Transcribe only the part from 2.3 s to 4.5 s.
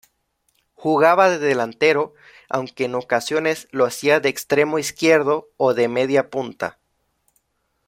aunque en ocasiones lo hacía de